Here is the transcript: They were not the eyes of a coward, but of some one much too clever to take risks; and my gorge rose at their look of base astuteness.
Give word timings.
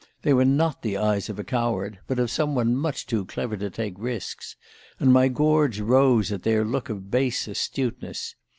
They 0.23 0.33
were 0.33 0.45
not 0.45 0.81
the 0.81 0.97
eyes 0.97 1.29
of 1.29 1.37
a 1.37 1.43
coward, 1.43 1.99
but 2.07 2.17
of 2.17 2.31
some 2.31 2.55
one 2.55 2.75
much 2.75 3.05
too 3.05 3.23
clever 3.23 3.55
to 3.57 3.69
take 3.69 3.93
risks; 3.99 4.55
and 4.99 5.13
my 5.13 5.27
gorge 5.27 5.79
rose 5.79 6.31
at 6.31 6.41
their 6.41 6.65
look 6.65 6.89
of 6.89 7.11
base 7.11 7.47
astuteness. 7.47 8.33